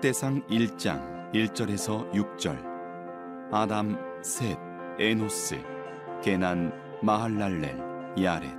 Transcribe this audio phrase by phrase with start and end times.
[0.00, 2.56] 역대상 1장 1절에서 6절
[3.52, 4.56] 아담, 셋,
[4.98, 5.62] 에노스,
[6.22, 8.50] 게난, 마할랄렐, 야렛,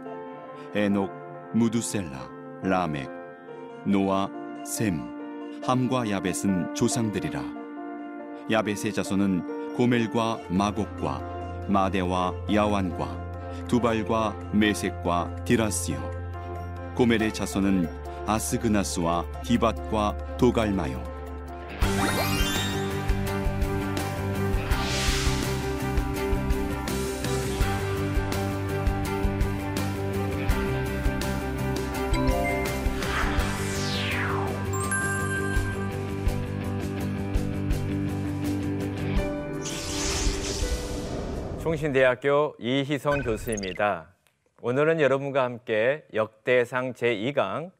[0.76, 1.12] 에녹,
[1.55, 2.30] 무두셀라,
[2.62, 3.09] 라멕,
[3.86, 4.30] 노아,
[4.64, 5.02] 셈,
[5.64, 7.42] 함과 야벳은 조상들이라.
[8.52, 15.98] 야벳의 자손은 고멜과 마곡과 마대와 야완과 두발과 메색과 디라스요.
[16.95, 17.89] 고멜의 자손은
[18.28, 21.20] 아스그나스와 디밧과 도갈마요.
[41.61, 44.14] 충신대학교 이희성 교수입니다.
[44.61, 47.72] 오늘은 여러분과 함께 역대상 제2강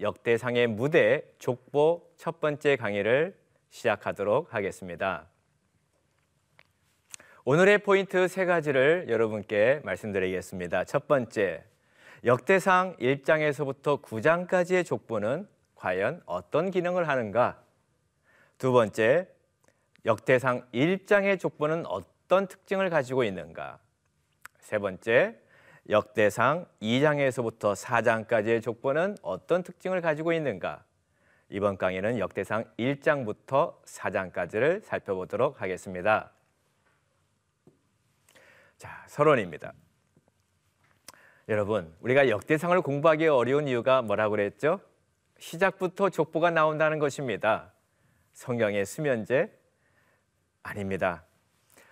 [0.00, 3.36] 역대상의 무대 족보 첫 번째 강의를
[3.70, 5.26] 시작하도록 하겠습니다.
[7.44, 10.84] 오늘의 포인트 세 가지를 여러분께 말씀드리겠습니다.
[10.84, 11.64] 첫 번째,
[12.24, 17.62] 역대상 1장에서부터 9장까지의 족보는 과연 어떤 기능을 하는가?
[18.58, 19.28] 두 번째,
[20.06, 23.78] 역대상 1장의 족보는 어떤 특징을 가지고 있는가?
[24.58, 25.38] 세 번째,
[25.88, 30.82] 역대상 2장에서부터 4장까지의 족보는 어떤 특징을 가지고 있는가?
[31.50, 36.30] 이번 강의는 역대상 1장부터 4장까지를 살펴보도록 하겠습니다.
[38.78, 39.74] 자, 서론입니다.
[41.48, 44.80] 여러분, 우리가 역대상을 공부하기 어려운 이유가 뭐라고 그랬죠?
[45.38, 47.72] 시작부터 족보가 나온다는 것입니다.
[48.32, 49.52] 성경의 수면제?
[50.62, 51.24] 아닙니다.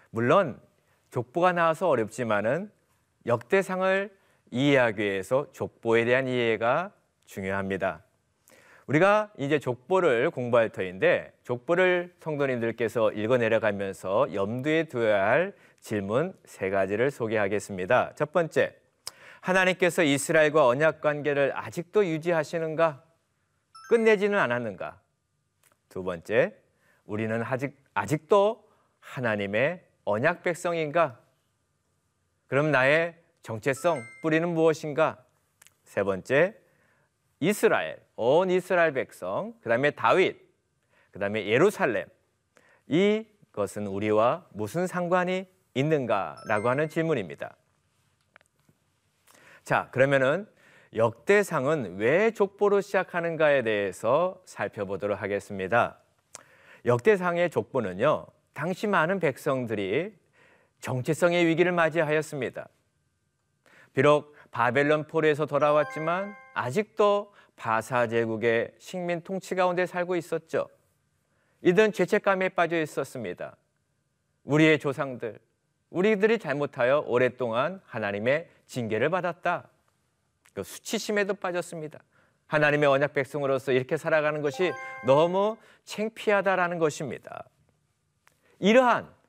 [0.08, 0.58] 물론
[1.10, 2.72] 족보가 나와서 어렵지만은
[3.26, 4.10] 역대상을
[4.50, 6.92] 이해하기 위해서 족보에 대한 이해가
[7.26, 8.02] 중요합니다.
[8.86, 17.10] 우리가 이제 족보를 공부할 터인데 족보를 성도님들께서 읽어 내려가면서 염두에 두어야 할 질문 세 가지를
[17.10, 18.12] 소개하겠습니다.
[18.14, 18.76] 첫 번째,
[19.40, 23.02] 하나님께서 이스라엘과 언약 관계를 아직도 유지하시는가?
[23.88, 25.00] 끝내지는 않았는가?
[25.88, 26.54] 두 번째,
[27.04, 28.68] 우리는 아직 아직도
[29.00, 31.18] 하나님의 언약 백성인가?
[32.52, 35.24] 그럼 나의 정체성 뿌리는 무엇인가?
[35.84, 36.54] 세 번째,
[37.40, 40.36] 이스라엘, 온 이스라엘 백성, 그 다음에 다윗,
[41.12, 42.04] 그 다음에 예루살렘.
[42.88, 47.56] 이것은 우리와 무슨 상관이 있는가라고 하는 질문입니다.
[49.64, 50.46] 자, 그러면은
[50.94, 55.96] 역대상은 왜 족보로 시작하는가에 대해서 살펴보도록 하겠습니다.
[56.84, 60.20] 역대상의 족보는요, 당시 많은 백성들이
[60.82, 62.68] 정체성의 위기를 맞이하였습니다.
[63.94, 70.68] 비록 바벨론 포로에서 돌아왔지만 아직도 바사 제국의 식민 통치 가운데 살고 있었죠.
[71.62, 73.56] 이들은 죄책감에 빠져 있었습니다.
[74.44, 75.38] 우리의 조상들,
[75.90, 79.68] 우리들이 잘못하여 오랫동안 하나님의 징계를 받았다.
[80.52, 82.02] 그 수치심에도 빠졌습니다.
[82.48, 84.72] 하나님의 언약 백성으로서 이렇게 살아가는 것이
[85.06, 87.44] 너무 창피하다라는 것입니다.
[88.58, 89.21] 이러한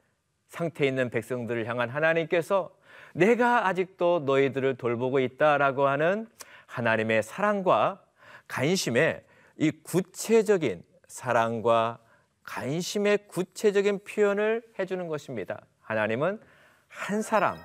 [0.54, 2.72] 상태에 있는 백성들을 향한 하나님께서
[3.16, 6.28] 내가 아직도 너희들을 돌보고 있다라고 하는
[6.68, 8.04] 하나님의 사랑과
[8.48, 9.24] 관심의
[9.58, 12.00] 이 구체적인 사랑과
[12.44, 15.66] 관심의 구체적인 표현을 해주는 것입니다.
[15.82, 16.40] 하나님은
[16.88, 17.58] 한 사람,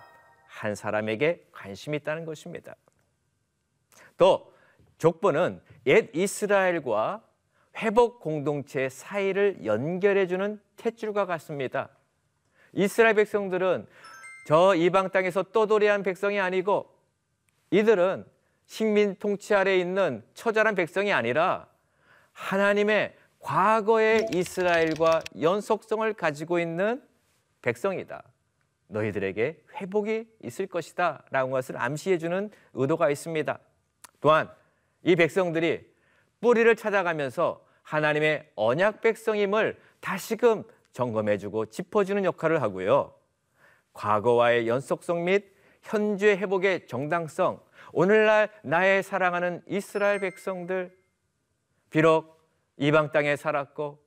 [0.46, 2.74] 한 사람에게 관심이 있다는 것입니다.
[4.16, 4.54] 또
[4.96, 7.22] 족보는 옛 이스라엘과
[7.76, 11.90] 회복 공동체 사이를 연결해주는 탯줄과 같습니다.
[12.72, 13.86] 이스라엘 백성들은
[14.46, 16.90] 저 이방 땅에서 떠돌이한 백성이 아니고
[17.70, 18.24] 이들은
[18.66, 21.66] 식민 통치 아래 있는 처절한 백성이 아니라
[22.32, 27.02] 하나님의 과거의 이스라엘과 연속성을 가지고 있는
[27.62, 28.22] 백성이다.
[28.88, 31.24] 너희들에게 회복이 있을 것이다.
[31.30, 33.58] 라는 것을 암시해 주는 의도가 있습니다.
[34.20, 34.50] 또한
[35.02, 35.86] 이 백성들이
[36.40, 43.14] 뿌리를 찾아가면서 하나님의 언약 백성임을 다시금 점검해주고 짚어주는 역할을 하고요.
[43.92, 45.52] 과거와의 연속성 및
[45.82, 47.60] 현재 회복의 정당성,
[47.92, 50.96] 오늘날 나의 사랑하는 이스라엘 백성들,
[51.90, 52.38] 비록
[52.76, 53.98] 이방 땅에 살았고,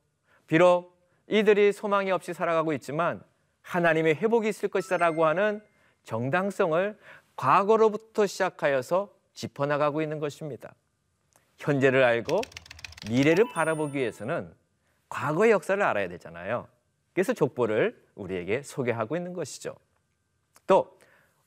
[0.47, 0.97] 비록
[1.27, 3.23] 이들이 소망이 없이 살아가고 있지만
[3.61, 5.61] 하나님의 회복이 있을 것이다라고 하는
[6.03, 6.97] 정당성을
[7.35, 10.73] 과거로부터 시작하여서 짚어나가고 있는 것입니다.
[11.57, 12.41] 현재를 알고
[13.09, 14.53] 미래를 바라보기 위해서는
[15.11, 16.67] 과거의 역사를 알아야 되잖아요.
[17.13, 19.75] 그래서 족보를 우리에게 소개하고 있는 것이죠.
[20.65, 20.97] 또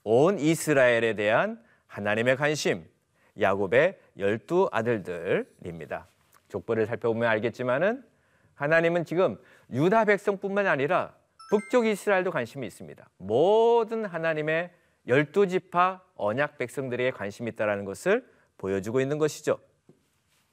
[0.05, 2.85] 온 이스라엘에 대한 하나님의 관심,
[3.41, 6.07] 야곱의 열두 아들들입니다.
[6.49, 8.05] 족보를 살펴보면 알겠지만은
[8.55, 9.39] 하나님은 지금
[9.73, 11.15] 유다 백성뿐만 아니라
[11.49, 13.09] 북쪽 이스라엘도 관심이 있습니다.
[13.17, 14.71] 모든 하나님의
[15.09, 18.25] 열두 지파 언약 백성들에게 관심이 있다라는 것을
[18.59, 19.59] 보여주고 있는 것이죠.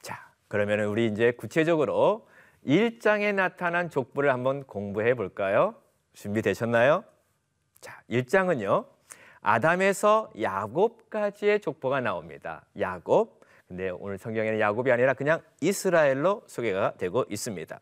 [0.02, 2.28] 자, 그러면 우리 이제 구체적으로
[2.66, 5.75] 1장에 나타난 족보를 한번 공부해 볼까요?
[6.13, 7.04] 준비되셨나요?
[7.80, 8.86] 자, 1장은요.
[9.42, 12.63] 아담에서 야곱까지의 족보가 나옵니다.
[12.80, 13.42] 야곱.
[13.68, 17.80] 근데 오늘 성경에는 야곱이 아니라 그냥 이스라엘로 소개가 되고 있습니다.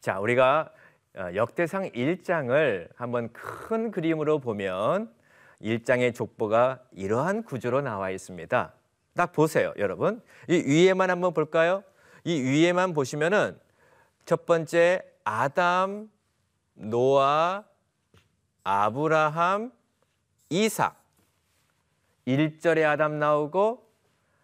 [0.00, 0.70] 자, 우리가
[1.16, 5.14] 어, 역대상 1장을 한번 큰 그림으로 보면
[5.62, 8.72] 1장의 족보가 이러한 구조로 나와 있습니다.
[9.14, 10.20] 딱 보세요, 여러분.
[10.48, 11.84] 이 위에만 한번 볼까요?
[12.24, 13.58] 이 위에만 보시면은
[14.24, 16.10] 첫 번째 아담,
[16.74, 17.64] 노아,
[18.62, 19.72] 아브라함,
[20.48, 21.02] 이삭.
[22.26, 23.86] 1절에 아담 나오고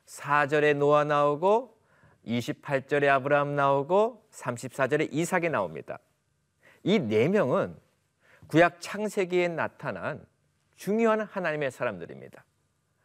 [0.05, 1.79] 4절에 노아 나오고
[2.27, 5.99] 28절에 아브라함 나오고 34절에 이삭이 나옵니다.
[6.83, 7.75] 이 네 명은
[8.49, 10.27] 구약 창세기에 나타난
[10.77, 12.45] 중요한 하나님의 사람들입니다.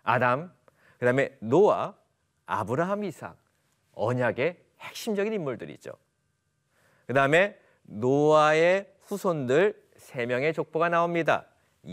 [0.04, 0.51] 아담,
[1.00, 1.94] 그다음에 노아,
[2.45, 3.38] 아브라함, 이삭,
[3.94, 5.91] 언약의 핵심적인 인물들이죠.
[7.07, 11.45] 그 다음에 노아의 후손들 세 명의 족보가 나옵니다.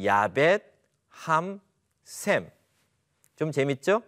[0.04, 0.62] 야벳,
[1.08, 1.60] 함,
[2.04, 2.50] 셈.
[3.36, 4.02] 좀 재밌죠?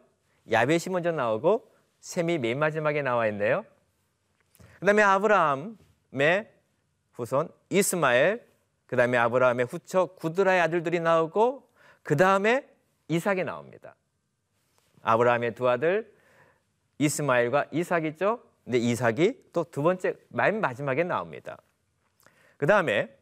[0.50, 1.70] 야벳이 먼저 나오고
[2.00, 3.64] 셈이 맨 마지막에 나와 있네요.
[4.78, 6.50] 그 다음에 아브라함의
[7.12, 8.46] 후손 이스마엘,
[8.87, 11.69] 그 다음에 아브라함의 후처 구드라의 아들들이 나오고
[12.02, 12.69] 그 다음에
[13.08, 13.94] 이삭이 나옵니다.
[15.02, 16.12] 아브라함의 두 아들
[16.98, 18.42] 이스마엘과 이삭이죠.
[18.64, 21.58] 근데 이삭이 또 두 번째 맨 마지막에 나옵니다.
[22.56, 23.14] 그 다음에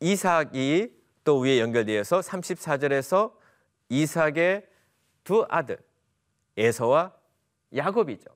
[0.00, 0.92] 이삭이
[1.24, 3.32] 또 위에 연결되어서 34절에서
[3.88, 4.66] 이삭의
[5.24, 5.78] 두 아들
[6.56, 7.12] 에서와
[7.74, 8.30] 야곱이죠.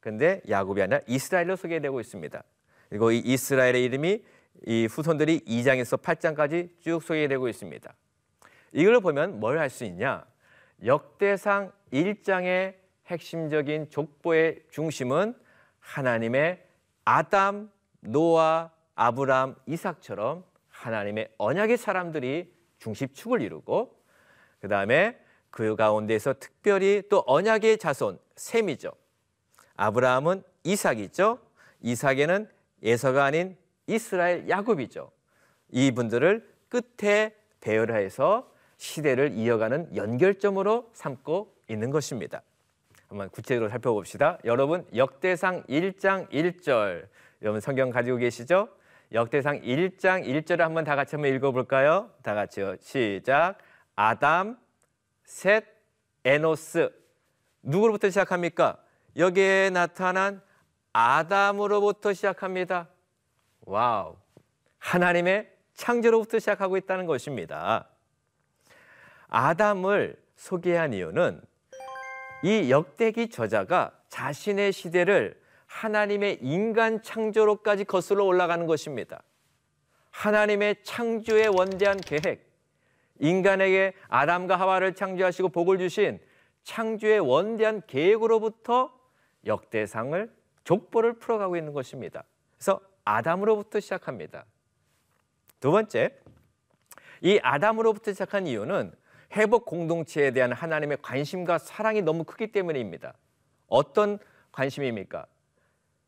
[0.00, 2.42] 근데 야곱이 아니라 이스라엘로 소개되고 있습니다.
[2.88, 4.24] 그리고 이 이스라엘의 이름이
[4.66, 7.94] 이 후손들이 2장에서 8장까지 쭉 소개되고 있습니다.
[8.72, 10.24] 이걸 보면 뭘 할 수 있냐?
[10.84, 12.74] 역대상 1장의
[13.06, 15.34] 핵심적인 족보의 중심은
[15.80, 16.64] 하나님의
[17.04, 23.98] 아담, 노아, 아브람, 이삭처럼 하나님의 언약의 사람들이 중심축을 이루고
[24.60, 25.18] 그 다음에
[25.50, 28.92] 그 가운데서 특별히 또 언약의 자손 셈이죠.
[29.76, 31.38] 아브라함은 이삭이죠.
[31.80, 32.48] 이삭에는
[32.82, 33.56] 예서가 아닌
[33.86, 35.10] 이스라엘 야곱이죠.
[35.70, 42.42] 이분들을 끝에 배열해서 시대를 이어가는 연결점으로 삼고 있는 것입니다.
[43.10, 44.38] 한번 구체적으로 살펴봅시다.
[44.44, 47.08] 여러분 역대상 1장 1절
[47.42, 48.68] 여러분 성경 가지고 계시죠?
[49.12, 52.10] 역대상 1장 1절을 한번 다 같이 한번 읽어볼까요?
[52.22, 52.76] 다 같이요.
[52.80, 53.58] 시작.
[53.96, 54.56] 아담,
[55.24, 55.64] 셋,
[56.24, 56.88] 에노스.
[57.62, 58.78] 누구로부터 시작합니까?
[59.16, 60.40] 여기에 나타난
[60.92, 62.88] 아담으로부터 시작합니다.
[63.62, 64.16] 와우.
[64.78, 67.88] 하나님의 창조로부터 시작하고 있다는 것입니다.
[69.26, 71.49] 아담을 소개한 이유는
[72.42, 79.22] 이 역대기 저자가 자신의 시대를 하나님의 인간 창조로까지 거슬러 올라가는 것입니다.
[80.10, 82.50] 하나님의 창조의 원대한 계획,
[83.18, 86.18] 인간에게 아담과 하와를 창조하시고 복을 주신
[86.64, 88.92] 창조의 원대한 계획으로부터
[89.46, 90.30] 역대상을
[90.64, 92.24] 족보를 풀어가고 있는 것입니다.
[92.56, 94.44] 그래서 아담으로부터 시작합니다.
[95.60, 96.18] 두 번째,
[97.20, 98.92] 이 아담으로부터 시작한 이유는
[99.36, 103.14] 회복 공동체에 대한 하나님의 관심과 사랑이 너무 크기 때문입니다.
[103.68, 104.18] 어떤
[104.52, 105.26] 관심입니까?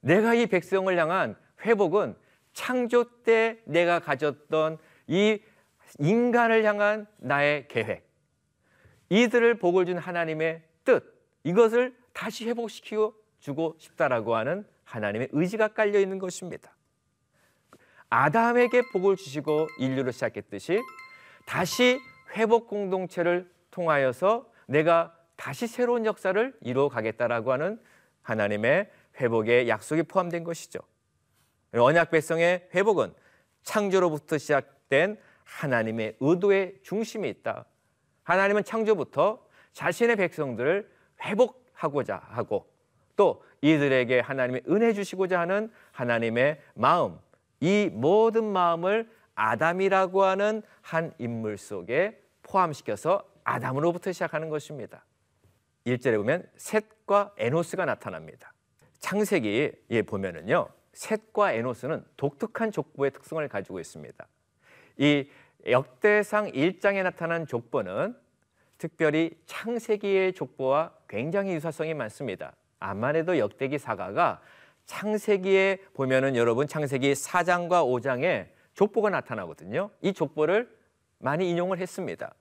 [0.01, 2.17] 내가 이 백성을 향한 회복은
[2.53, 5.41] 창조 때 내가 가졌던 이
[5.99, 8.09] 인간을 향한 나의 계획,
[9.09, 11.05] 이들을 복을 준 하나님의 뜻,
[11.45, 16.75] 이것을 다시 회복시키고 주고 싶다라고 하는 하나님의 의지가 깔려 있는 것입니다.
[18.09, 20.81] 아담에게 복을 주시고 인류를 시작했듯이
[21.47, 21.99] 다시
[22.35, 27.81] 회복 공동체를 통하여서 내가 다시 새로운 역사를 이루어 가겠다라고 하는
[28.23, 30.81] 하나님의 회복의 약속이 포함된 것이죠.
[31.75, 33.13] 언약 백성의 회복은
[33.63, 37.65] 창조로부터 시작된 하나님의 의도의 중심이 있다.
[38.23, 40.91] 하나님은 창조부터 자신의 백성들을
[41.23, 42.71] 회복하고자 하고
[43.17, 47.19] 또 이들에게 하나님의 은혜 주시고자 하는 하나님의 마음,
[47.61, 52.22] 이 모든 마음을 아담이라고 하는 한 인물 속에
[52.53, 55.05] 포함시켜서 아담으로부터 시작하는 것입니다.
[55.87, 58.53] 1절에 보면 셋과 에노스가 나타납니다.
[59.01, 60.69] 창세기에 보면은요.
[60.93, 64.27] 셋과 에노스는 독특한 족보의 특성을 가지고 있습니다.
[64.99, 65.29] 이
[65.67, 68.15] 역대상 1장에 나타난 족보는
[68.77, 72.53] 특별히 창세기의 족보와 굉장히 유사성이 많습니다.
[73.17, 74.41] 해도 역대기 사가가
[74.87, 79.91] 창세기에 보면은 여러분 창세기 4장과 5장에 족보가 나타나거든요.
[80.03, 80.69] 이 족보를
[81.19, 82.35] 많이 인용을 했습니다.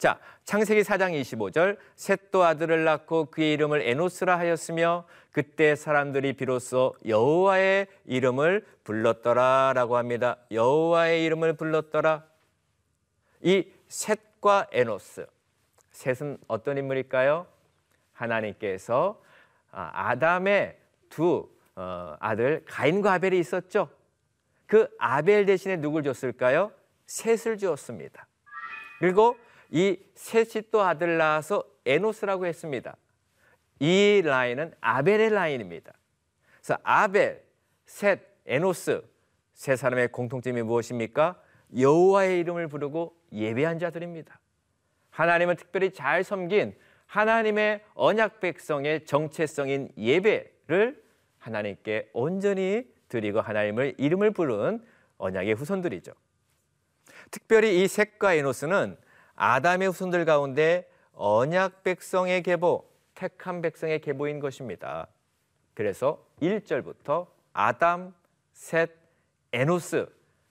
[0.00, 7.86] 자, 창세기 4장 25절 셋도 아들을 낳고 그의 이름을 에노스라 하였으며 그때 사람들이 비로소 여호와의
[8.06, 10.38] 이름을 불렀더라라고 합니다.
[10.52, 12.24] 여호와의 이름을 불렀더라.
[13.42, 15.26] 이 셋과 에노스.
[15.90, 17.46] 셋은 어떤 인물일까요?
[18.14, 19.22] 하나님께서
[19.70, 20.78] 아, 아담의
[21.10, 23.90] 두 어, 아들 가인과 아벨이 있었죠.
[24.66, 26.72] 그 아벨 대신에 누굴 줬을까요?
[27.04, 28.26] 셋을 주었습니다.
[28.98, 29.36] 그리고
[29.70, 32.96] 이 셋이 또 아들 낳아서 에노스라고 했습니다.
[33.78, 35.92] 이 라인은 아벨의 라인입니다.
[36.58, 37.42] 그래서 아벨,
[37.86, 39.02] 셋, 에노스
[39.54, 41.40] 세 사람의 공통점이 무엇입니까?
[41.78, 44.40] 여호와의 이름을 부르고 예배한 자들입니다.
[45.10, 51.02] 하나님을 특별히 잘 섬긴 하나님의 언약 백성의 정체성인 예배를
[51.38, 54.84] 하나님께 온전히 드리고 하나님을 이름을 부른
[55.18, 56.12] 언약의 후손들이죠.
[57.30, 58.96] 특별히 이 셋과 에노스는
[59.42, 65.06] 아담의 후손들 가운데 언약 백성의 계보, 택한 백성의 계보인 것입니다.
[65.72, 68.12] 그래서 1절부터 아담,
[68.52, 68.90] 셋,
[69.54, 70.06] 에노스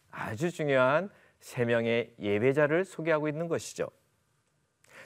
[0.09, 3.91] 아주 중요한 세 명의 예배자를 소개하고 있는 것이죠.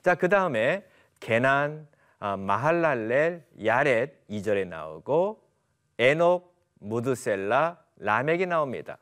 [0.01, 0.87] 자, 그 다음에
[1.19, 1.85] 게난,
[2.19, 5.43] 아, 마할랄렐, 야렛 2절에 나오고
[5.97, 8.97] 에녹, 무드셀라, 라멕이 나옵니다.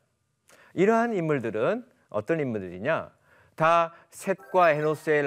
[0.74, 3.21] 이러한 인물들은 어떤 인물들이냐?
[3.62, 5.22] 다 셋과 헤노스의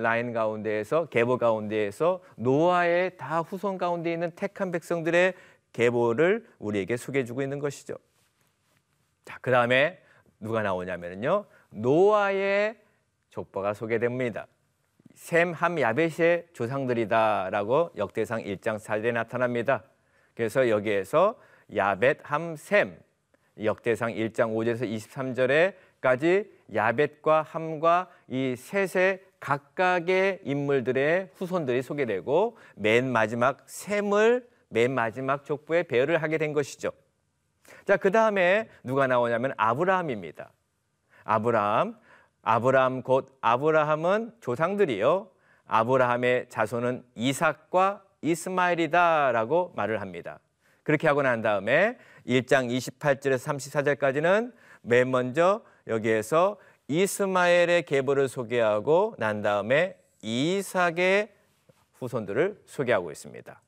[0.00, 5.34] 라인 가운데에서 계보 가운데에서 노아의 다 후손 가운데 있는 택한 백성들의
[5.74, 7.96] 계보를 우리에게 소개해 주고 있는 것이죠.
[9.26, 10.00] 자, 그 다음에
[10.40, 12.78] 누가 나오냐면요, 노아의
[13.28, 14.46] 족보가 소개됩니다.
[15.14, 19.84] 셈, 함, 야벳의 조상들이다라고 역대상 1장 4절에 나타납니다.
[20.34, 21.38] 그래서 여기에서
[21.76, 22.98] 야벳, 함, 셈
[23.62, 25.74] 역대상 1장 5절에서 23절에
[26.04, 35.84] 까지 야벳과 함과 이 셋의 각각의 인물들의 후손들이 소개되고 맨 마지막 셈을 맨 마지막 족보에
[35.84, 36.90] 배열을 하게 된 것이죠.
[37.86, 40.52] 자, 그 다음에 누가 나오냐면 아브라함입니다.
[41.24, 41.96] 아브라함,
[42.42, 45.30] 아브라함 곧 아브라함은 조상들이요.
[45.66, 50.38] 아브라함의 자손은 이삭과 이스마엘이다라고 말을 합니다.
[50.82, 51.96] 그렇게 하고 난 다음에
[52.26, 56.56] 1장 28절에서 34절까지는 맨 먼저 여기에서
[56.88, 61.32] 이스마엘의 계보를 소개하고 난 다음에 이삭의
[61.94, 63.60] 후손들을 소개하고 있습니다.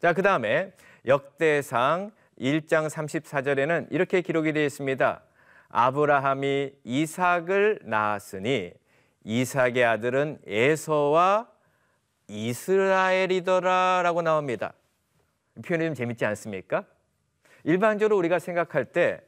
[0.00, 0.72] 자, 그 다음에
[1.06, 5.22] 역대상 1장 34절에는 이렇게 기록이 되어 있습니다.
[5.68, 8.72] 아브라함이 이삭을 낳았으니
[9.24, 11.48] 이삭의 아들은 에서와
[12.28, 14.72] 이스라엘이더라라고 나옵니다.
[15.64, 16.84] 표현이 좀 재밌지 않습니까?
[17.64, 19.20] 일반적으로 우리가 생각할 때,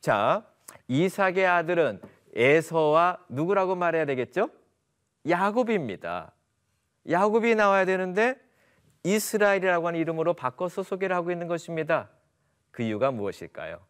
[0.00, 0.44] 자,
[0.88, 2.00] 이삭의 아들은
[2.34, 4.50] 에서와 누구라고 말해야 되겠죠?
[5.28, 6.32] 야곱입니다.
[7.08, 8.36] 야곱이 나와야 되는데
[9.04, 12.10] 이스라엘이라고 하는 이름으로 바꿔서 소개를 하고 있는 것입니다.
[12.70, 13.80] 그 이유가 무엇일까요?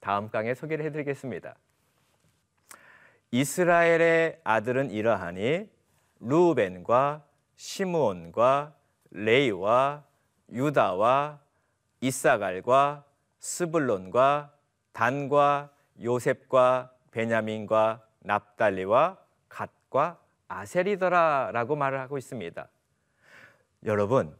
[0.00, 1.56] 다음 강에 소개를 해드리겠습니다.
[3.30, 5.68] 이스라엘의 아들은 이러하니
[6.20, 7.24] 루벤과
[7.56, 8.74] 시므온과
[9.10, 10.04] 레이와
[10.50, 11.40] 유다와
[12.00, 13.04] 이사갈과
[13.38, 14.52] 스불론과
[14.92, 15.70] 단과
[16.02, 22.68] 요셉과 베냐민과 납달리와 갓과 아셀이더라라고 말을 하고 있습니다.
[23.84, 24.34] 여러분,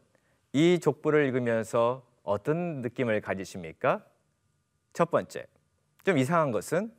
[0.53, 4.03] 이 족보를 읽으면서 어떤 느낌을 가지십니까?
[4.93, 5.45] 첫 번째,
[6.03, 6.91] 좀 이상한 것은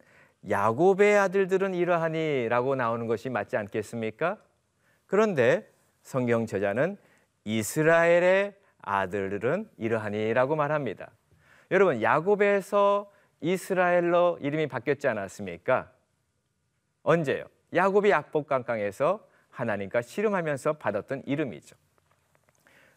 [0.48, 4.38] 야곱의 아들들은 이러하니라고 나오는 것이 맞지 않겠습니까?
[5.06, 5.70] 그런데
[6.02, 6.96] 성경 저자는
[7.44, 11.10] 이스라엘의 아들들은 이러하니라고 말합니다.
[11.70, 15.90] 여러분, 야곱에서 이스라엘로 이름이 바뀌었지 않았습니까?
[17.02, 17.44] 언제요?
[17.74, 21.76] 야곱이 약복강강에서 하나님과 씨름하면서 받았던 이름이죠.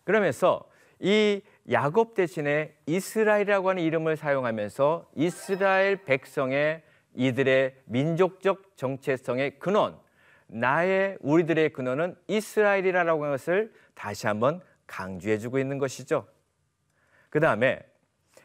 [0.03, 0.69] 그러면서
[0.99, 6.83] 이 야곱 대신에 이스라엘이라고 하는 이름을 사용하면서 이스라엘 백성의
[7.15, 9.97] 이들의 민족적 정체성의 근원,
[10.47, 16.27] 나의 우리들의 근원은 이스라엘이라고 하는 것을 다시 한번 강조해 주고 있는 것이죠.
[17.29, 17.79] 그 다음에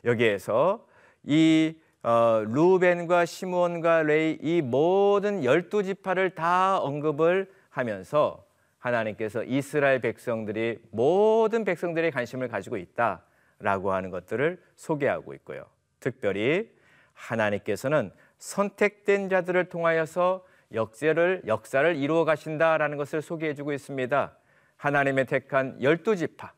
[0.04, 0.86] 여기에서
[1.24, 8.44] 이 어, 루벤과 시므온과 레이 이 모든 열두 지파를 다 언급을 하면서
[8.78, 15.64] 하나님께서 이스라엘 백성들이 모든 백성들의 관심을 가지고 있다라고 하는 것들을 소개하고 있고요.
[15.98, 16.70] 특별히
[17.14, 24.36] 하나님께서는 선택된 자들을 통하여서 역사를 역사를 이루어 가신다라는 것을 소개해 주고 있습니다.
[24.76, 26.52] 하나님의 택한 열두 지파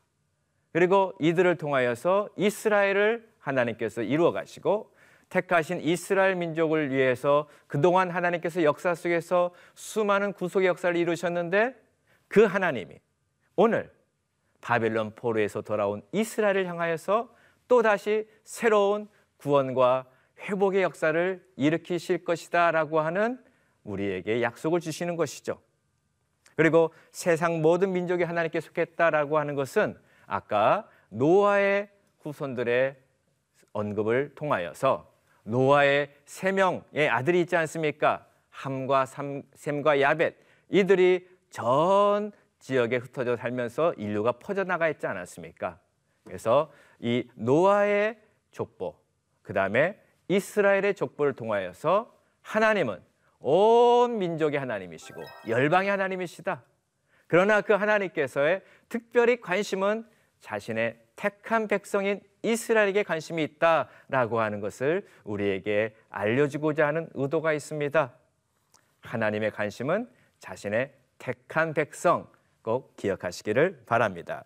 [0.73, 4.93] 그리고 이들을 통하여서 이스라엘을 하나님께서 이루어 가시고
[5.31, 11.73] 택하신 이스라엘 민족을 위해서 그동안 하나님께서 역사 속에서 수많은 구속의 역사를 이루셨는데
[12.27, 12.99] 그 하나님이
[13.55, 13.89] 오늘
[14.59, 17.33] 바벨론 포로에서 돌아온 이스라엘을 향하여서
[17.67, 19.07] 또다시 새로운
[19.37, 20.05] 구원과
[20.41, 23.39] 회복의 역사를 일으키실 것이다 라고 하는
[23.83, 25.59] 우리에게 약속을 주시는 것이죠.
[26.57, 29.97] 그리고 세상 모든 민족이 하나님께 속했다라고 하는 것은
[30.27, 32.97] 아까 노아의 후손들의
[33.71, 35.10] 언급을 통하여서
[35.43, 38.25] 노아의 세 명의 아들이 있지 않습니까?
[38.49, 40.35] 함과 삼, 셈과 야벳
[40.69, 45.79] 이들이 전 지역에 흩어져 살면서 인류가 퍼져나가 있지 않았습니까?
[46.23, 48.19] 그래서 이 노아의
[48.51, 48.95] 족보,
[49.41, 53.01] 그 다음에 이스라엘의 족보를 통하여서 하나님은
[53.39, 56.63] 온 민족의 하나님이시고 열방의 하나님이시다.
[57.27, 60.05] 그러나 그 하나님께서의 특별히 관심은
[60.41, 68.13] 자신의 택한 백성인 이스라엘에게 관심이 있다라고 하는 것을 우리에게 알려주고자 하는 의도가 있습니다.
[69.01, 72.27] 하나님의 관심은 자신의 택한 백성
[72.61, 74.43] 꼭 기억하시기를 바랍니다.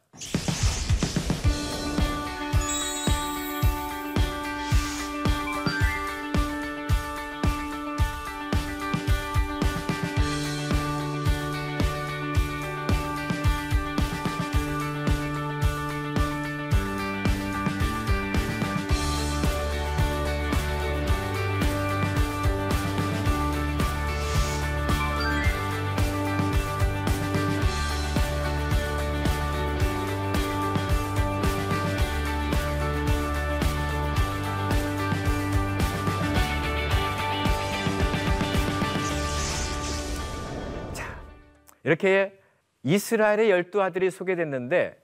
[41.85, 42.41] 이렇게
[42.81, 44.99] 이스라엘의 열두 아들이 소개됐는데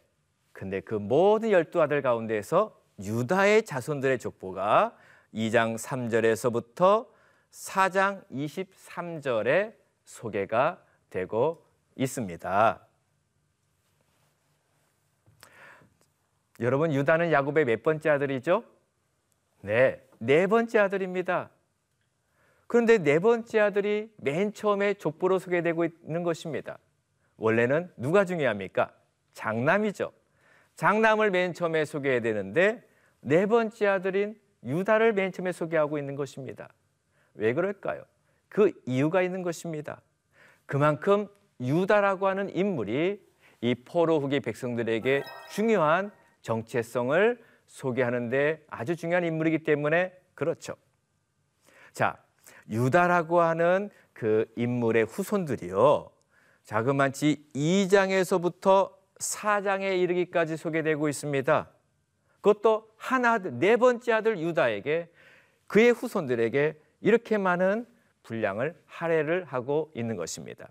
[0.51, 4.97] 근데 그 모든 열두 아들 가운데에서 유다의 자손들의 족보가
[5.31, 7.07] 2장 3절에서부터
[7.51, 11.63] 4장 23절에 소개가 되고
[11.95, 12.87] 있습니다.
[16.61, 18.63] 여러분 유다는 야곱의 몇 번째 아들이죠?
[19.61, 21.51] 네, 네 번째 아들입니다.
[22.71, 26.79] 그런데 네 번째 아들이 맨 처음에 족보로 소개되고 있는 것입니다.
[27.35, 28.93] 원래는 누가 중요합니까?
[29.33, 30.13] 장남이죠.
[30.75, 32.81] 장남을 맨 처음에 소개해야 되는데
[33.19, 36.69] 네 번째 아들인 유다를 맨 처음에 소개하고 있는 것입니다.
[37.33, 38.05] 왜 그럴까요?
[38.47, 40.01] 그 이유가 있는 것입니다.
[40.65, 41.27] 그만큼
[41.59, 43.21] 유다라고 하는 인물이
[43.59, 46.09] 이 포로 후기 백성들에게 중요한
[46.41, 50.77] 정체성을 소개하는데 아주 중요한 인물이기 때문에 그렇죠.
[51.91, 52.17] 자,
[52.69, 56.09] 유다라고 하는 그 인물의 후손들이요.
[56.63, 61.69] 자그마치 2장에서부터 4장에 이르기까지 소개되고 있습니다.
[62.41, 65.09] 그것도 하나 네 번째 아들 유다에게
[65.67, 67.85] 그의 후손들에게 이렇게 많은
[68.23, 70.69] 분량을 할애를 하고 있는 것입니다.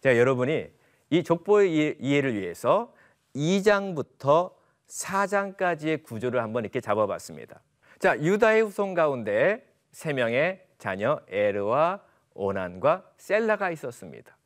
[0.00, 0.68] 자, 여러분이
[1.10, 2.92] 이 족보의 이해를 위해서
[3.34, 4.52] 2장부터
[4.88, 7.60] 4장까지의 구조를 한번 이렇게 잡아봤습니다.
[7.98, 12.00] 자, 유다의 후손 가운데 세 명의 자녀 에르와
[12.34, 14.36] 오난과 셀라가 있었습니다.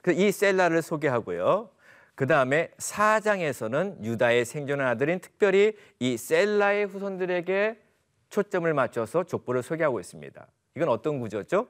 [0.00, 1.68] 그이 셀라를 소개하고요.
[2.14, 7.78] 그 다음에 사장에서는 유다의 생존한 아들인 특별히 이 셀라의 후손들에게
[8.30, 10.46] 초점을 맞춰서 족보를 소개하고 있습니다.
[10.74, 11.68] 이건 어떤 구조죠?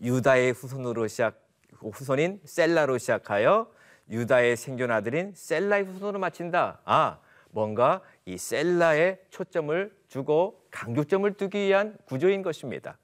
[0.00, 1.46] 유다의 후손으로 시작
[1.80, 3.70] 후손인 셀라로 시작하여
[4.08, 6.80] 유다의 생존 아들인 셀라의 후손으로 마친다.
[6.86, 7.18] 아,
[7.50, 12.96] 뭔가 이 셀라에 초점을 주고 강조점을 두기 위한 구조인 것입니다.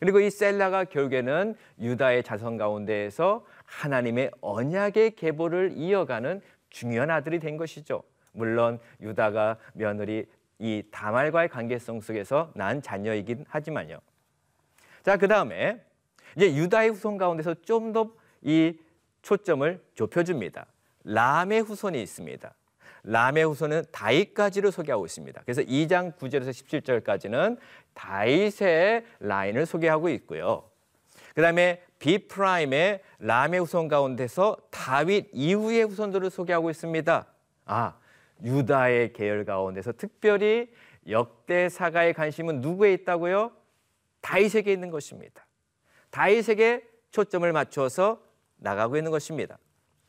[0.00, 8.02] 그리고 이 셀라가 결국에는 유다의 자손 가운데에서 하나님의 언약의 계보를 이어가는 중요한 아들이 된 것이죠.
[8.32, 10.26] 물론 유다가 며느리
[10.58, 13.98] 이 다말과의 관계성 속에서 난 자녀이긴 하지만요.
[15.02, 15.80] 자, 그 다음에
[16.36, 18.78] 이제 유다의 후손 가운데서 좀 더 이
[19.22, 20.66] 초점을 좁혀줍니다.
[21.04, 22.54] 람의 후손이 있습니다.
[23.06, 25.40] 람의 후손은 다윗까지를 소개하고 있습니다.
[25.42, 27.56] 그래서 2장 9절에서 17절까지는
[27.94, 30.68] 다윗의 라인을 소개하고 있고요.
[31.34, 37.26] 그 다음에 B 프라임의 람의 후손 가운데서 다윗 이후의 후손들을 소개하고 있습니다.
[37.66, 37.98] 아,
[38.42, 40.68] 유다의 계열 가운데서 특별히
[41.08, 43.52] 역대사가의 관심은 누구에 있다고요?
[44.20, 45.46] 다윗에게 있는 것입니다.
[46.10, 48.20] 다윗에게 초점을 맞춰서
[48.56, 49.58] 나가고 있는 것입니다.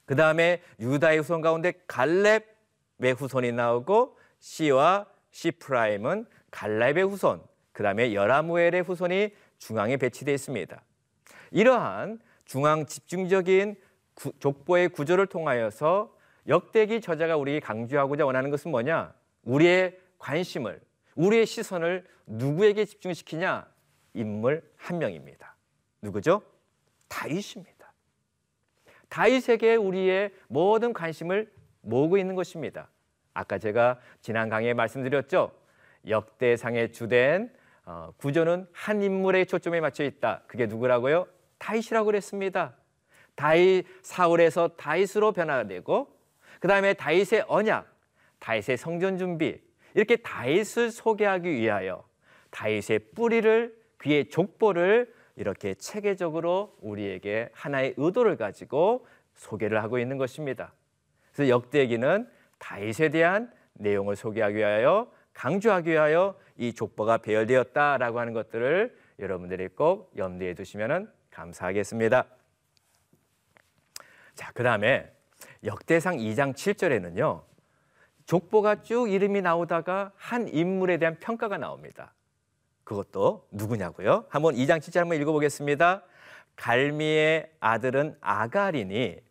[0.06, 8.14] 그 다음에 유다의 후손 가운데 갈렙의 후손이 나오고 C와 C prime은 갈렙의 후손, 그 다음에
[8.14, 10.82] 여라므엘의 후손이 중앙에 배치되어 있습니다.
[11.52, 13.76] 이러한 중앙 집중적인
[14.14, 16.16] 구, 족보의 구조를 통하여서
[16.48, 19.14] 역대기 저자가 우리에게 강조하고자 원하는 것은 뭐냐?
[19.44, 20.82] 우리의 관심을,
[21.16, 23.68] 우리의 시선을 누구에게 집중시키냐?
[24.14, 25.56] 인물 한 명입니다.
[26.02, 26.42] 누구죠?
[27.10, 27.94] 다윗입니다.
[29.10, 31.52] 다윗에게 우리의 모든 관심을
[31.88, 32.90] 모으고 있는 것입니다.
[33.34, 35.52] 아까 제가 지난 강의에 말씀드렸죠.
[36.08, 37.52] 역대상의 주된
[37.86, 40.44] 어, 구조는 한 인물의 초점에 맞춰 있다.
[40.48, 41.28] 그게 누구라고요?
[41.58, 42.76] 다윗이라고 그랬습니다.
[43.36, 46.08] 다윗 사울에서 다윗으로 변화되고
[46.60, 47.88] 그 다음에 다윗의 언약,
[48.40, 49.62] 다윗의 성전 준비
[49.94, 52.04] 이렇게 다윗을 소개하기 위하여
[52.50, 60.74] 다윗의 뿌리를 그의 족보를 이렇게 체계적으로 우리에게 하나의 의도를 가지고 소개를 하고 있는 것입니다.
[61.38, 69.68] 그래서 역대기는 다윗에 대한 내용을 소개하기 위하여 강조하기 위하여 이 족보가 배열되었다라고 하는 것들을 여러분들이
[69.68, 72.26] 꼭 염두에 두시면 감사하겠습니다.
[74.34, 75.12] 자, 그 다음에
[75.64, 77.44] 역대상 2장 7절에는요,
[78.26, 82.16] 족보가 쭉 이름이 나오다가 한 인물에 대한 평가가 나옵니다.
[82.84, 84.26] 그것도 누구냐고요?
[84.30, 86.02] 한번 2장 7절 한번 읽어보겠습니다.
[86.56, 89.27] 갈미의 아들은 아갈이니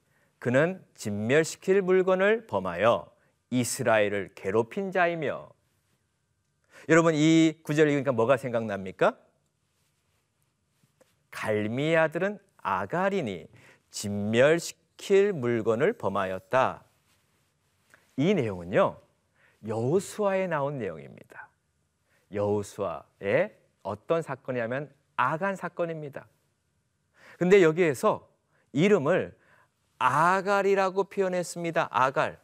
[0.46, 3.10] 그는 진멸시킬 물건을 범하여
[3.50, 5.50] 이스라엘을 괴롭힌 자이며
[6.88, 9.18] 여러분 이 구절 읽으니까 뭐가 생각납니까?
[11.32, 13.48] 갈미의 아들은 아갈이니
[13.90, 16.84] 진멸시킬 물건을 범하였다.
[18.16, 19.00] 이 내용은요.
[19.66, 21.48] 여호수아에 나온 내용입니다.
[22.32, 26.28] 여호수아의 어떤 사건이냐면 아간 사건입니다.
[27.36, 28.30] 근데 여기에서
[28.72, 29.36] 이름을
[29.98, 31.88] 아갈이라고 표현했습니다.
[31.90, 32.38] 아갈.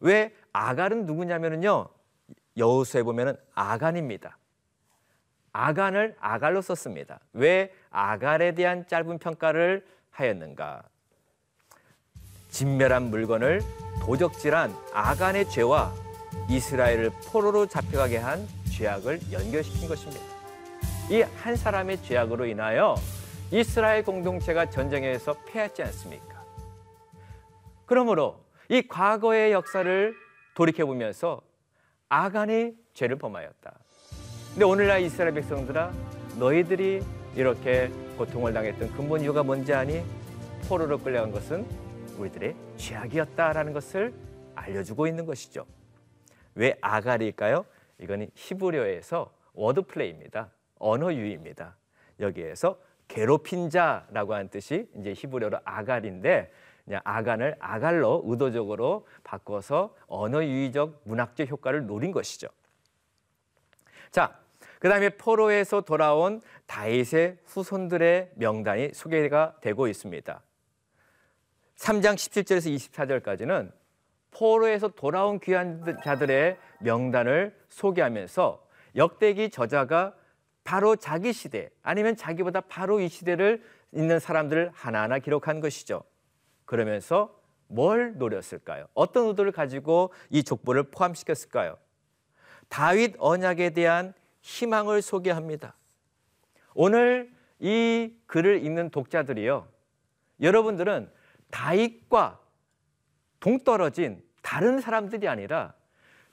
[0.00, 1.88] 왜 아갈은 누구냐면요.
[2.56, 4.36] 여호수에 보면은 아간입니다.
[5.52, 7.20] 아간을 아갈로 썼습니다.
[7.32, 10.82] 왜 아갈에 대한 짧은 평가를 하였는가?
[12.50, 13.62] 진멸한 물건을
[14.02, 15.92] 도적질한 아간의 죄와
[16.48, 20.24] 이스라엘을 포로로 잡혀가게 한 죄악을 연결시킨 것입니다.
[21.10, 22.94] 이 한 사람의 죄악으로 인하여
[23.50, 26.39] 이스라엘 공동체가 전쟁에서 패했지 않습니까?
[27.90, 30.14] 그러므로 이 과거의 역사를
[30.54, 31.42] 돌이켜 보면서
[32.08, 33.78] 아간이 죄를 범하였다.
[34.52, 35.92] 근데 오늘날 이스라엘 백성들아
[36.38, 37.02] 너희들이
[37.34, 40.04] 이렇게 고통을 당했던 근본 이유가 뭔지 아니?
[40.68, 41.66] 포로로 끌려간 것은
[42.16, 44.14] 우리들의 죄악이었다라는 것을
[44.54, 45.66] 알려주고 있는 것이죠.
[46.54, 47.66] 왜 아갈일까요?
[47.98, 50.52] 이거는 히브리어에서 word play입니다.
[50.78, 51.74] 언어 유희입니다.
[52.20, 56.52] 여기에서 괴롭힌 자라고 하는 뜻이 이제 히브리어로 아갈인데
[56.84, 62.48] 그냥 아간을 아갈로 의도적으로 바꿔서 언어 유희적 문학적 효과를 노린 것이죠.
[64.10, 64.38] 자,
[64.80, 70.42] 그다음에 포로에서 돌아온 다윗의 후손들의 명단이 소개가 되고 있습니다.
[71.76, 73.72] 3장 17절에서 24절까지는
[74.30, 78.66] 포로에서 돌아온 귀한 자들의 명단을 소개하면서
[78.96, 80.14] 역대기 저자가
[80.64, 83.62] 바로 자기 시대 아니면 자기보다 바로 이 시대를
[83.92, 86.02] 있는 사람들을 하나하나 기록한 것이죠.
[86.70, 88.86] 그러면서 뭘 노렸을까요?
[88.94, 91.76] 어떤 의도를 가지고 이 족보를 포함시켰을까요?
[92.68, 95.74] 다윗 언약에 대한 희망을 소개합니다.
[96.74, 99.66] 오늘 이 글을 읽는 독자들이요.
[100.40, 101.10] 여러분들은
[101.50, 102.38] 다윗과
[103.40, 105.74] 동떨어진 다른 사람들이 아니라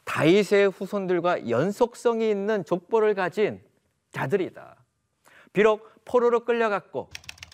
[0.04, 3.60] 다윗의 후손들과 연속성이 있는 족보를 가진
[4.12, 4.76] 자들이다.
[5.52, 7.10] 비록 포로로 끌려갔고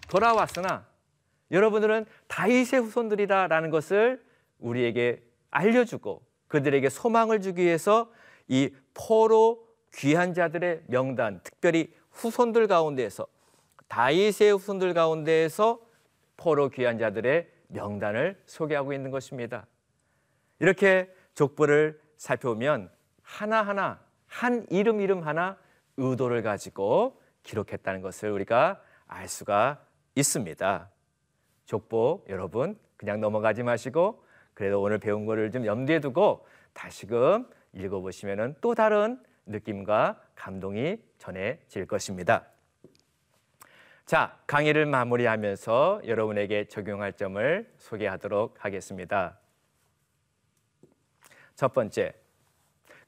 [0.10, 0.92] 돌아왔으나
[1.52, 4.24] 여러분들은 다윗의 후손들이다라는 것을
[4.60, 8.12] 우리에게 알려주고 그들에게 소망을 주기 위해서
[8.48, 13.28] 이 포로 귀한 자들의 명단, 특별히 후손들 가운데에서
[13.88, 15.80] 다윗의 후손들 가운데에서
[16.38, 19.66] 포로 귀한 자들의 명단을 소개하고 있는 것입니다.
[20.60, 22.90] 이렇게 족보를 살펴보면
[23.22, 25.58] 하나하나 한 이름 이름 하나
[25.98, 30.90] 의도를 가지고 기록했다는 것을 우리가 알 수가 있습니다.
[31.66, 34.24] 족보 여러분 그냥 넘어가지 마시고
[34.54, 42.46] 그래도 오늘 배운 거를 좀 염두에 두고 다시금 읽어보시면 또 다른 느낌과 감동이 전해질 것입니다.
[44.06, 49.40] 자, 강의를 마무리하면서 여러분에게 적용할 점을 소개하도록 하겠습니다.
[51.56, 52.14] 첫 번째,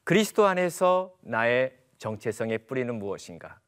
[0.04, 3.60] 그리스도 안에서 나의 정체성의 뿌리는 무엇인가?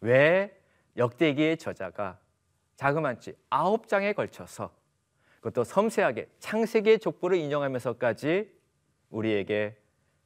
[0.00, 0.56] 왜
[0.96, 2.18] 역대기의 저자가
[2.76, 4.74] 자그만치 아홉 장에 걸쳐서
[5.36, 8.50] 그것도 섬세하게 창세기의 족보를 인용하면서까지
[9.10, 9.76] 우리에게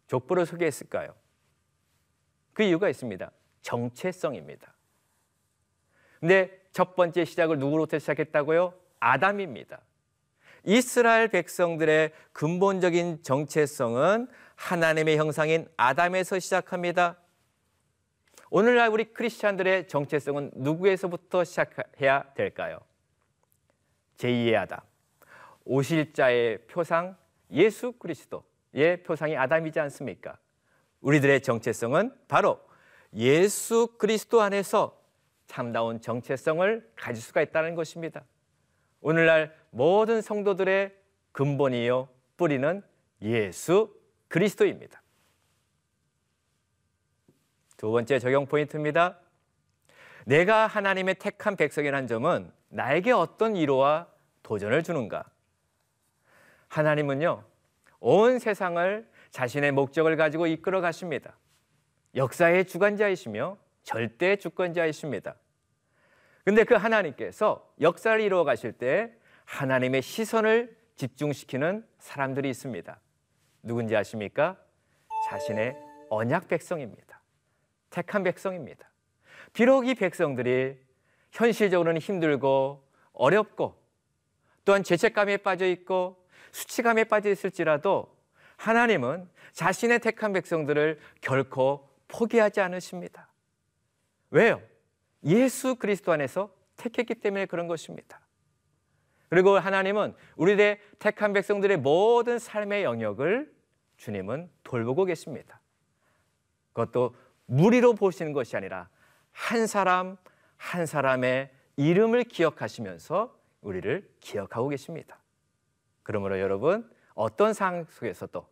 [0.07, 1.15] 족보를 소개했을까요?
[2.53, 3.31] 그 이유가 있습니다.
[3.63, 4.75] 정체성입니다.
[6.21, 8.75] 근데 첫 번째 시작을 누구로부터 시작했다고요?
[9.01, 9.81] 아담입니다.
[10.65, 17.17] 이스라엘 백성들의 근본적인 정체성은 하나님의 형상인 아담에서 시작합니다.
[18.51, 22.79] 오늘날 우리 크리스찬들의 정체성은 누구에서부터 시작해야 될까요?
[24.17, 24.81] 제2의 아담,
[25.65, 27.17] 오실 자의 표상
[27.51, 30.39] 예수 그리스도의 표상이 아담이지 않습니까?
[31.01, 32.59] 우리들의 정체성은 바로
[33.15, 34.99] 예수 그리스도 안에서
[35.47, 38.25] 참다운 정체성을 가질 수가 있다는 것입니다.
[39.01, 40.95] 오늘날 모든 성도들의
[41.33, 42.83] 근본이요 뿌리는
[43.23, 43.95] 예수
[44.29, 45.03] 그리스도입니다.
[47.79, 49.21] 두 번째 적용 포인트입니다.
[50.27, 54.09] 내가 하나님의 택한 백성이라는 점은 나에게 어떤 위로와
[54.43, 55.25] 도전을 주는가?
[56.67, 57.45] 하나님은요,
[58.01, 61.39] 온 세상을 자신의 목적을 가지고 이끌어 가십니다.
[62.17, 65.37] 역사의 주관자이시며 절대 주권자이십니다.
[66.45, 69.13] 근데 그 하나님께서 역사를 이루어 가실 때
[69.45, 73.01] 하나님의 시선을 집중시키는 사람들이 있습니다.
[73.63, 74.57] 누군지 아십니까?
[75.29, 75.77] 자신의
[76.11, 77.08] 언약 백성입니다.
[77.91, 78.89] 택한 백성입니다.
[79.53, 80.79] 비록 이 백성들이
[81.33, 83.81] 현실적으로는 힘들고 어렵고
[84.65, 86.23] 또한 죄책감에 빠져 있고
[86.53, 88.15] 수치감에 빠져 있을지라도
[88.57, 93.29] 하나님은 자신의 택한 백성들을 결코 포기하지 않으십니다.
[94.31, 94.61] 왜요?
[95.25, 98.21] 예수 그리스도 안에서 택했기 때문에 그런 것입니다.
[99.29, 103.53] 그리고 하나님은 우리의 택한 백성들의 모든 삶의 영역을
[103.99, 105.61] 주님은 돌보고 계십니다.
[106.73, 107.15] 그것도
[107.49, 108.89] 무리로 보시는 것이 아니라
[109.33, 110.17] 한 사람
[110.57, 115.19] 한 사람의 이름을 기억하시면서 우리를 기억하고 계십니다.
[116.03, 118.47] 그러므로 여러분 어떤 상황 속에서도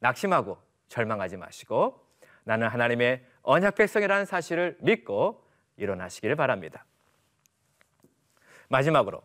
[0.00, 2.04] 낙심하고 절망하지 마시고
[2.44, 5.44] 나는 하나님의 언약 백성이라는 사실을 믿고
[5.76, 6.84] 일어나시기를 바랍니다.
[8.68, 9.22] 마지막으로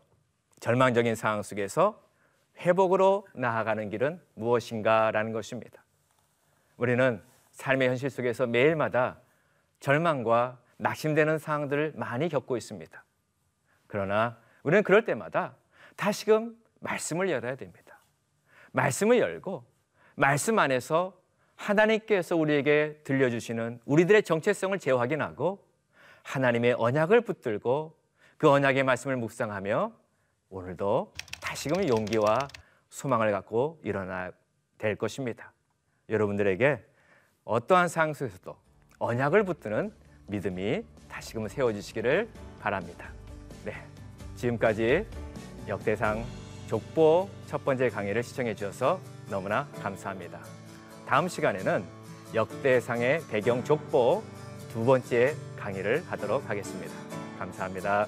[0.60, 2.02] 절망적인 상황 속에서
[2.58, 5.84] 회복으로 나아가는 길은 무엇인가라는 것입니다.
[6.78, 7.22] 우리는
[7.56, 9.20] 삶의 현실 속에서 매일마다
[9.80, 13.04] 절망과 낙심되는 상황들을 많이 겪고 있습니다.
[13.88, 15.56] 그러나 우리는 그럴 때마다
[15.96, 18.00] 다시금 말씀을 열어야 됩니다.
[18.74, 19.64] 말씀을 열고
[20.16, 21.18] 말씀 안에서
[21.56, 25.66] 하나님께서 우리에게 들려주시는 우리들의 정체성을 재확인하고
[26.24, 27.98] 하나님의 언약을 붙들고
[28.38, 29.94] 그 언약의 말씀을 묵상하며
[30.50, 32.48] 오늘도 다시금 용기와
[32.90, 34.32] 소망을 갖고 일어나
[34.78, 35.54] 될 것입니다.
[36.10, 36.95] 여러분들에게
[37.46, 38.56] 어떠한 상황 속에서도
[39.00, 39.92] 언약을 붙드는
[40.28, 42.28] 믿음이 다시금 세워지시기를
[42.60, 43.12] 바랍니다.
[43.64, 43.74] 네,
[44.36, 45.06] 지금까지
[45.68, 46.26] 역대상
[46.68, 50.40] 족보 첫 번째 강의를 시청해 주셔서 너무나 감사합니다.
[51.06, 51.84] 다음 시간에는
[52.34, 54.24] 역대상의 배경 족보
[54.74, 56.94] 두 번째 강의를 하도록 하겠습니다.
[57.38, 58.08] 감사합니다.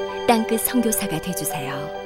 [0.27, 2.00] 땅끝 성교사가 되주세요